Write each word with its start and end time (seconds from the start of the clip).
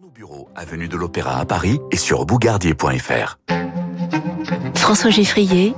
nos 0.00 0.08
bureaux, 0.08 0.48
avenue 0.56 0.88
de 0.88 0.96
l'Opéra 0.96 1.40
à 1.40 1.44
Paris 1.44 1.78
et 1.90 1.98
sur 1.98 2.24
bougardier.fr. 2.24 3.38
François 4.74 5.10
Geffrier 5.10 5.74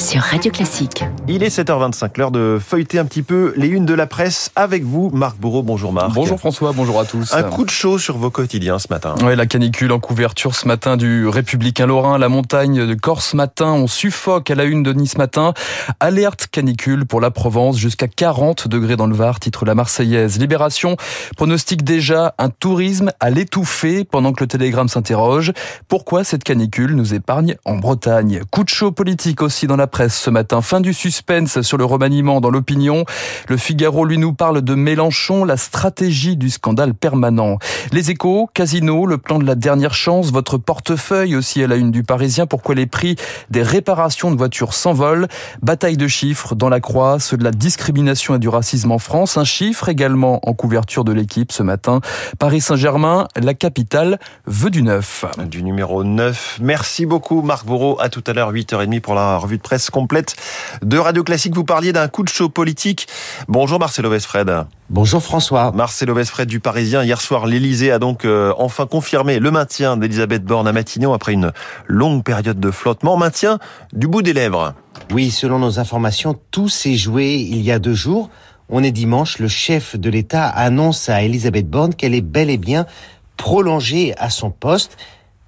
sur 0.00 0.22
Radio 0.22 0.50
Classique. 0.50 1.04
Il 1.28 1.42
est 1.42 1.54
7h25, 1.54 2.12
l'heure 2.16 2.30
de 2.30 2.58
feuilleter 2.58 2.98
un 2.98 3.04
petit 3.04 3.22
peu 3.22 3.52
les 3.56 3.68
unes 3.68 3.84
de 3.84 3.92
la 3.92 4.06
presse 4.06 4.50
avec 4.56 4.82
vous, 4.82 5.10
Marc 5.10 5.36
Bourreau. 5.36 5.62
Bonjour 5.62 5.92
Marc. 5.92 6.12
Bonjour 6.14 6.38
François, 6.38 6.72
bonjour 6.72 6.98
à 6.98 7.04
tous. 7.04 7.34
Un 7.34 7.42
coup 7.42 7.66
de 7.66 7.70
chaud 7.70 7.98
sur 7.98 8.16
vos 8.16 8.30
quotidiens 8.30 8.78
ce 8.78 8.86
matin. 8.88 9.14
Oui, 9.22 9.36
la 9.36 9.44
canicule 9.44 9.92
en 9.92 10.00
couverture 10.00 10.54
ce 10.54 10.66
matin 10.66 10.96
du 10.96 11.28
Républicain 11.28 11.84
Lorrain, 11.84 12.16
la 12.16 12.30
montagne 12.30 12.86
de 12.86 12.94
Corse 12.94 13.34
matin, 13.34 13.72
on 13.72 13.86
suffoque 13.86 14.50
à 14.50 14.54
la 14.54 14.64
une 14.64 14.82
de 14.82 14.94
Nice 14.94 15.18
matin. 15.18 15.52
Alerte 16.00 16.46
canicule 16.50 17.04
pour 17.04 17.20
la 17.20 17.30
Provence, 17.30 17.76
jusqu'à 17.76 18.08
40 18.08 18.68
degrés 18.68 18.96
dans 18.96 19.06
le 19.06 19.14
Var, 19.14 19.38
titre 19.38 19.66
la 19.66 19.74
Marseillaise. 19.74 20.38
Libération 20.38 20.96
pronostique 21.36 21.84
déjà 21.84 22.34
un 22.38 22.48
tourisme 22.48 23.10
à 23.20 23.28
l'étouffer 23.28 24.04
pendant 24.04 24.32
que 24.32 24.42
le 24.42 24.46
Télégramme 24.48 24.88
s'interroge. 24.88 25.52
Pourquoi 25.88 26.24
cette 26.24 26.42
canicule 26.42 26.94
nous 26.94 27.12
épargne 27.12 27.56
en 27.66 27.76
Bretagne? 27.76 28.40
Coup 28.50 28.64
de 28.64 28.70
chaud 28.70 28.92
politique 28.92 29.42
aussi 29.42 29.66
dans 29.66 29.76
la 29.76 29.89
presse 29.90 30.18
ce 30.18 30.30
matin. 30.30 30.62
Fin 30.62 30.80
du 30.80 30.94
suspense 30.94 31.60
sur 31.60 31.76
le 31.76 31.84
remaniement 31.84 32.40
dans 32.40 32.50
l'opinion. 32.50 33.04
Le 33.48 33.56
Figaro 33.56 34.04
lui 34.04 34.18
nous 34.18 34.32
parle 34.32 34.62
de 34.62 34.74
Mélenchon, 34.74 35.44
la 35.44 35.56
stratégie 35.56 36.36
du 36.36 36.48
scandale 36.48 36.94
permanent. 36.94 37.58
Les 37.92 38.10
échos, 38.10 38.48
Casino, 38.54 39.06
le 39.06 39.18
plan 39.18 39.38
de 39.38 39.44
la 39.44 39.54
dernière 39.54 39.94
chance, 39.94 40.32
votre 40.32 40.56
portefeuille 40.56 41.36
aussi 41.36 41.62
à 41.62 41.66
la 41.66 41.76
une 41.76 41.90
du 41.90 42.02
Parisien. 42.02 42.46
Pourquoi 42.46 42.74
les 42.74 42.86
prix 42.86 43.16
des 43.50 43.62
réparations 43.62 44.30
de 44.30 44.36
voitures 44.36 44.72
s'envolent? 44.72 45.28
Bataille 45.62 45.96
de 45.96 46.08
chiffres 46.08 46.54
dans 46.54 46.68
la 46.68 46.80
croix, 46.80 47.18
ceux 47.18 47.36
de 47.36 47.44
la 47.44 47.50
discrimination 47.50 48.36
et 48.36 48.38
du 48.38 48.48
racisme 48.48 48.92
en 48.92 48.98
France. 48.98 49.36
Un 49.36 49.44
chiffre 49.44 49.88
également 49.88 50.40
en 50.48 50.54
couverture 50.54 51.04
de 51.04 51.12
l'équipe 51.12 51.52
ce 51.52 51.62
matin. 51.62 52.00
Paris 52.38 52.60
Saint-Germain, 52.60 53.26
la 53.36 53.54
capitale, 53.54 54.18
veut 54.46 54.70
du 54.70 54.82
neuf. 54.82 55.24
Du 55.48 55.62
numéro 55.62 56.04
9. 56.04 56.58
Merci 56.62 57.06
beaucoup 57.06 57.42
Marc 57.42 57.66
Bourreau. 57.66 57.98
À 58.00 58.08
tout 58.08 58.22
à 58.26 58.32
l'heure, 58.32 58.52
8h30 58.52 59.00
pour 59.00 59.14
la 59.14 59.36
revue 59.36 59.56
de 59.56 59.62
complète 59.90 60.34
de 60.82 60.98
Radio 60.98 61.22
Classique. 61.22 61.54
Vous 61.54 61.64
parliez 61.64 61.92
d'un 61.92 62.08
coup 62.08 62.24
de 62.24 62.28
chaud 62.28 62.48
politique. 62.48 63.06
Bonjour 63.46 63.78
Marcelo 63.78 64.10
Vesfred. 64.10 64.64
Bonjour 64.88 65.22
François. 65.22 65.70
Marcelo 65.72 66.14
Vesfred 66.14 66.48
du 66.48 66.58
Parisien. 66.58 67.04
Hier 67.04 67.20
soir, 67.20 67.46
l'Elysée 67.46 67.92
a 67.92 68.00
donc 68.00 68.24
euh, 68.24 68.52
enfin 68.58 68.86
confirmé 68.86 69.38
le 69.38 69.50
maintien 69.52 69.96
d'Elisabeth 69.96 70.44
Borne 70.44 70.66
à 70.66 70.72
Matignon 70.72 71.12
après 71.14 71.32
une 71.32 71.52
longue 71.86 72.24
période 72.24 72.58
de 72.58 72.70
flottement. 72.72 73.16
Maintien 73.16 73.58
du 73.92 74.08
bout 74.08 74.22
des 74.22 74.32
lèvres. 74.32 74.74
Oui, 75.12 75.30
selon 75.30 75.60
nos 75.60 75.78
informations, 75.78 76.36
tout 76.50 76.68
s'est 76.68 76.96
joué 76.96 77.34
il 77.34 77.62
y 77.62 77.70
a 77.70 77.78
deux 77.78 77.94
jours. 77.94 78.30
On 78.68 78.82
est 78.82 78.92
dimanche, 78.92 79.38
le 79.38 79.48
chef 79.48 79.96
de 79.96 80.10
l'État 80.10 80.46
annonce 80.46 81.08
à 81.08 81.22
Elisabeth 81.22 81.68
Borne 81.68 81.94
qu'elle 81.94 82.14
est 82.14 82.20
bel 82.20 82.50
et 82.50 82.58
bien 82.58 82.86
prolongée 83.36 84.14
à 84.18 84.30
son 84.30 84.50
poste. 84.50 84.96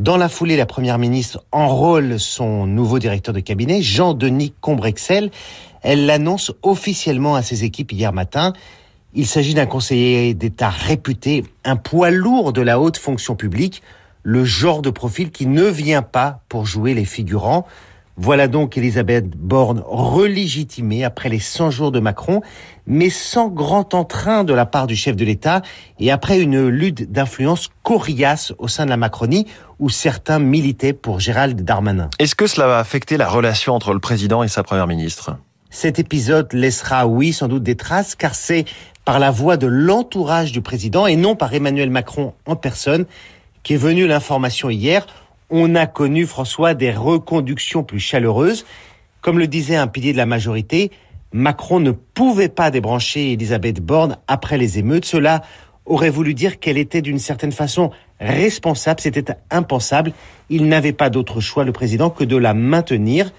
Dans 0.00 0.16
la 0.16 0.30
foulée, 0.30 0.56
la 0.56 0.64
première 0.64 0.96
ministre 0.96 1.44
enrôle 1.52 2.18
son 2.18 2.64
nouveau 2.66 2.98
directeur 2.98 3.34
de 3.34 3.40
cabinet, 3.40 3.82
Jean-Denis 3.82 4.54
Combrexel. 4.62 5.30
Elle 5.82 6.06
l'annonce 6.06 6.52
officiellement 6.62 7.34
à 7.34 7.42
ses 7.42 7.64
équipes 7.64 7.92
hier 7.92 8.10
matin. 8.14 8.54
Il 9.12 9.26
s'agit 9.26 9.52
d'un 9.52 9.66
conseiller 9.66 10.32
d'État 10.32 10.70
réputé, 10.70 11.44
un 11.64 11.76
poids 11.76 12.10
lourd 12.10 12.54
de 12.54 12.62
la 12.62 12.80
haute 12.80 12.96
fonction 12.96 13.36
publique, 13.36 13.82
le 14.22 14.42
genre 14.42 14.80
de 14.80 14.88
profil 14.88 15.30
qui 15.30 15.44
ne 15.44 15.64
vient 15.64 16.00
pas 16.00 16.40
pour 16.48 16.64
jouer 16.64 16.94
les 16.94 17.04
figurants. 17.04 17.66
Voilà 18.22 18.48
donc 18.48 18.76
Elisabeth 18.76 19.30
Borne 19.34 19.82
relégitimée 19.86 21.04
après 21.04 21.30
les 21.30 21.38
100 21.38 21.70
jours 21.70 21.90
de 21.90 22.00
Macron, 22.00 22.42
mais 22.86 23.08
sans 23.08 23.48
grand 23.48 23.94
entrain 23.94 24.44
de 24.44 24.52
la 24.52 24.66
part 24.66 24.86
du 24.86 24.94
chef 24.94 25.16
de 25.16 25.24
l'État 25.24 25.62
et 25.98 26.10
après 26.10 26.38
une 26.38 26.68
lutte 26.68 27.10
d'influence 27.10 27.70
coriace 27.82 28.52
au 28.58 28.68
sein 28.68 28.84
de 28.84 28.90
la 28.90 28.98
Macronie 28.98 29.46
où 29.78 29.88
certains 29.88 30.38
militaient 30.38 30.92
pour 30.92 31.18
Gérald 31.18 31.62
Darmanin. 31.62 32.10
Est-ce 32.18 32.34
que 32.34 32.46
cela 32.46 32.66
va 32.66 32.78
affecter 32.78 33.16
la 33.16 33.26
relation 33.26 33.74
entre 33.74 33.94
le 33.94 34.00
président 34.00 34.42
et 34.42 34.48
sa 34.48 34.62
première 34.62 34.86
ministre? 34.86 35.38
Cet 35.70 35.98
épisode 35.98 36.52
laissera, 36.52 37.06
oui, 37.06 37.32
sans 37.32 37.48
doute 37.48 37.62
des 37.62 37.76
traces, 37.76 38.14
car 38.16 38.34
c'est 38.34 38.66
par 39.06 39.18
la 39.18 39.30
voix 39.30 39.56
de 39.56 39.66
l'entourage 39.66 40.52
du 40.52 40.60
président 40.60 41.06
et 41.06 41.16
non 41.16 41.36
par 41.36 41.54
Emmanuel 41.54 41.88
Macron 41.88 42.34
en 42.44 42.54
personne 42.54 43.06
qu'est 43.62 43.76
venue 43.76 44.06
l'information 44.06 44.68
hier 44.68 45.06
on 45.50 45.74
a 45.74 45.86
connu, 45.86 46.26
François, 46.26 46.74
des 46.74 46.92
reconductions 46.92 47.82
plus 47.82 48.00
chaleureuses. 48.00 48.64
Comme 49.20 49.38
le 49.38 49.46
disait 49.46 49.76
un 49.76 49.86
pilier 49.86 50.12
de 50.12 50.16
la 50.16 50.26
majorité, 50.26 50.90
Macron 51.32 51.80
ne 51.80 51.90
pouvait 51.92 52.48
pas 52.48 52.70
débrancher 52.70 53.32
Elisabeth 53.32 53.80
Borne 53.80 54.16
après 54.26 54.58
les 54.58 54.78
émeutes. 54.78 55.04
Cela 55.04 55.42
aurait 55.84 56.10
voulu 56.10 56.34
dire 56.34 56.58
qu'elle 56.58 56.78
était 56.78 57.02
d'une 57.02 57.18
certaine 57.18 57.52
façon 57.52 57.90
responsable. 58.20 59.00
C'était 59.00 59.34
impensable. 59.50 60.12
Il 60.48 60.68
n'avait 60.68 60.92
pas 60.92 61.10
d'autre 61.10 61.40
choix, 61.40 61.64
le 61.64 61.72
président, 61.72 62.10
que 62.10 62.24
de 62.24 62.36
la 62.36 62.54
maintenir. 62.54 63.32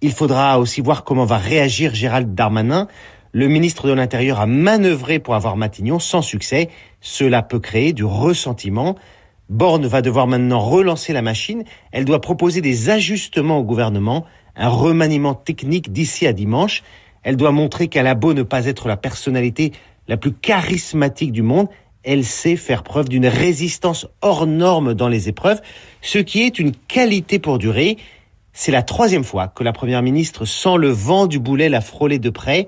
Il 0.00 0.12
faudra 0.12 0.58
aussi 0.58 0.80
voir 0.80 1.04
comment 1.04 1.24
va 1.24 1.36
réagir 1.36 1.94
Gérald 1.94 2.34
Darmanin. 2.34 2.88
Le 3.32 3.46
ministre 3.46 3.86
de 3.86 3.92
l'Intérieur 3.92 4.40
a 4.40 4.46
manœuvré 4.46 5.18
pour 5.18 5.34
avoir 5.34 5.56
Matignon 5.56 5.98
sans 5.98 6.22
succès. 6.22 6.68
Cela 7.00 7.42
peut 7.42 7.60
créer 7.60 7.92
du 7.92 8.04
ressentiment. 8.04 8.96
Borne 9.50 9.86
va 9.86 10.00
devoir 10.00 10.26
maintenant 10.28 10.60
relancer 10.60 11.12
la 11.12 11.22
machine. 11.22 11.64
Elle 11.90 12.04
doit 12.04 12.20
proposer 12.20 12.60
des 12.60 12.88
ajustements 12.88 13.58
au 13.58 13.64
gouvernement, 13.64 14.24
un 14.56 14.68
remaniement 14.68 15.34
technique 15.34 15.92
d'ici 15.92 16.26
à 16.26 16.32
dimanche. 16.32 16.82
Elle 17.24 17.36
doit 17.36 17.50
montrer 17.50 17.88
qu'elle 17.88 18.06
a 18.06 18.14
beau 18.14 18.32
ne 18.32 18.44
pas 18.44 18.66
être 18.66 18.88
la 18.88 18.96
personnalité 18.96 19.72
la 20.08 20.16
plus 20.16 20.32
charismatique 20.32 21.32
du 21.32 21.42
monde, 21.42 21.68
elle 22.02 22.24
sait 22.24 22.56
faire 22.56 22.82
preuve 22.82 23.08
d'une 23.08 23.26
résistance 23.26 24.06
hors 24.22 24.46
norme 24.46 24.94
dans 24.94 25.08
les 25.08 25.28
épreuves, 25.28 25.60
ce 26.00 26.18
qui 26.18 26.42
est 26.42 26.58
une 26.58 26.72
qualité 26.72 27.38
pour 27.38 27.58
durer. 27.58 27.98
C'est 28.52 28.72
la 28.72 28.82
troisième 28.82 29.24
fois 29.24 29.48
que 29.48 29.62
la 29.62 29.72
première 29.72 30.02
ministre 30.02 30.44
sent 30.44 30.76
le 30.78 30.88
vent 30.88 31.26
du 31.26 31.38
boulet 31.38 31.68
la 31.68 31.80
frôler 31.80 32.18
de 32.18 32.30
près, 32.30 32.66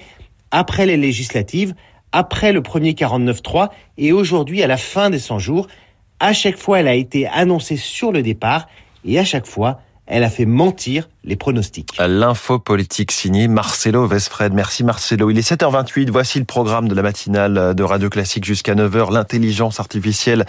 après 0.50 0.87
les 0.87 0.97
législatives, 0.97 1.75
après 2.12 2.53
le 2.53 2.62
premier 2.62 2.93
49-3 2.93 3.70
et 3.97 4.12
aujourd'hui 4.12 4.62
à 4.62 4.66
la 4.66 4.76
fin 4.76 5.10
des 5.10 5.19
100 5.19 5.38
jours. 5.38 5.66
À 6.24 6.32
chaque 6.32 6.56
fois, 6.56 6.78
elle 6.78 6.86
a 6.86 6.94
été 6.94 7.26
annoncée 7.26 7.76
sur 7.76 8.12
le 8.12 8.22
départ. 8.22 8.68
Et 9.04 9.18
à 9.18 9.24
chaque 9.24 9.44
fois, 9.44 9.80
elle 10.06 10.22
a 10.22 10.30
fait 10.30 10.46
mentir 10.46 11.08
les 11.24 11.36
pronostics. 11.36 11.90
L'info 11.98 12.58
politique 12.58 13.12
signée 13.12 13.48
Marcelo 13.48 14.06
Vesfred. 14.06 14.52
Merci 14.52 14.82
Marcelo. 14.84 15.30
Il 15.30 15.38
est 15.38 15.48
7h28. 15.48 16.10
Voici 16.10 16.38
le 16.38 16.44
programme 16.44 16.88
de 16.88 16.94
la 16.94 17.02
matinale 17.02 17.74
de 17.74 17.82
Radio 17.82 18.08
Classique 18.08 18.44
jusqu'à 18.44 18.74
9h. 18.74 19.12
L'intelligence 19.12 19.78
artificielle 19.78 20.44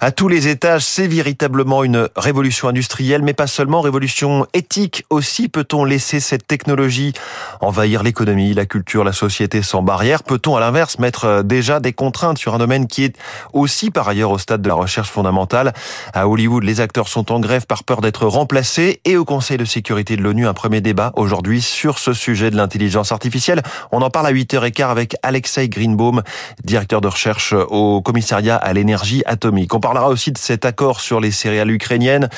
à 0.00 0.12
tous 0.12 0.28
les 0.28 0.48
étages, 0.48 0.84
c'est 0.84 1.06
véritablement 1.06 1.82
une 1.84 2.08
révolution 2.16 2.68
industrielle, 2.68 3.22
mais 3.22 3.34
pas 3.34 3.46
seulement, 3.46 3.80
révolution 3.80 4.46
éthique 4.54 5.04
aussi. 5.10 5.48
Peut-on 5.48 5.84
laisser 5.84 6.20
cette 6.20 6.46
technologie 6.46 7.12
envahir 7.60 8.02
l'économie, 8.02 8.54
la 8.54 8.66
culture, 8.66 9.04
la 9.04 9.12
société 9.12 9.62
sans 9.62 9.82
barrière? 9.82 10.22
Peut-on 10.22 10.56
à 10.56 10.60
l'inverse 10.60 10.98
mettre 10.98 11.42
déjà 11.42 11.80
des 11.80 11.92
contraintes 11.92 12.38
sur 12.38 12.54
un 12.54 12.58
domaine 12.58 12.86
qui 12.86 13.04
est 13.04 13.16
aussi 13.52 13.90
par 13.90 14.08
ailleurs 14.08 14.30
au 14.30 14.38
stade 14.38 14.62
de 14.62 14.68
la 14.68 14.74
recherche 14.74 15.10
fondamentale? 15.10 15.72
À 16.14 16.28
Hollywood, 16.28 16.62
les 16.62 16.80
acteurs 16.80 17.08
sont 17.08 17.32
en 17.32 17.40
grève 17.40 17.66
par 17.66 17.84
peur 17.84 18.00
d'être 18.00 18.26
remplacés 18.26 19.00
et 19.04 19.16
au 19.16 19.24
Conseil 19.24 19.56
de 19.56 19.64
sécurité 19.64 20.11
de 20.16 20.22
l'ONU, 20.22 20.46
un 20.46 20.54
premier 20.54 20.80
débat 20.80 21.12
aujourd'hui 21.16 21.62
sur 21.62 21.98
ce 21.98 22.12
sujet 22.12 22.50
de 22.50 22.56
l'intelligence 22.56 23.12
artificielle. 23.12 23.62
On 23.90 24.02
en 24.02 24.10
parle 24.10 24.26
à 24.26 24.32
8h15 24.32 24.90
avec 24.90 25.16
Alexei 25.22 25.68
Greenbaum, 25.68 26.22
directeur 26.64 27.00
de 27.00 27.08
recherche 27.08 27.52
au 27.52 28.02
commissariat 28.02 28.56
à 28.56 28.72
l'énergie 28.72 29.22
atomique. 29.26 29.74
On 29.74 29.80
parlera 29.80 30.08
aussi 30.08 30.32
de 30.32 30.38
cet 30.38 30.64
accord 30.64 31.00
sur 31.00 31.20
les 31.20 31.30
céréales 31.30 31.70
ukrainiennes, 31.70 32.28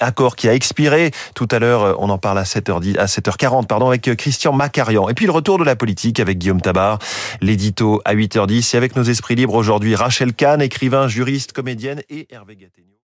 accord 0.00 0.36
qui 0.36 0.48
a 0.48 0.54
expiré. 0.54 1.10
Tout 1.34 1.48
à 1.50 1.58
l'heure, 1.58 1.96
on 2.00 2.10
en 2.10 2.18
parle 2.18 2.38
à 2.38 2.44
7h10, 2.44 2.98
à 2.98 3.06
7h40, 3.06 3.66
pardon, 3.66 3.88
avec 3.88 4.14
Christian 4.16 4.52
Macarian. 4.52 5.08
Et 5.08 5.14
puis 5.14 5.26
le 5.26 5.32
retour 5.32 5.58
de 5.58 5.64
la 5.64 5.76
politique 5.76 6.20
avec 6.20 6.38
Guillaume 6.38 6.60
Tabar, 6.60 6.98
l'édito 7.40 8.00
à 8.04 8.14
8h10 8.14 8.74
et 8.74 8.76
avec 8.76 8.96
nos 8.96 9.04
esprits 9.04 9.34
libres 9.34 9.54
aujourd'hui, 9.54 9.94
Rachel 9.94 10.32
Kahn, 10.32 10.62
écrivain, 10.62 11.08
juriste, 11.08 11.52
comédienne 11.52 12.02
et 12.10 12.26
Hervé 12.30 12.56
Gattegno. 12.56 12.86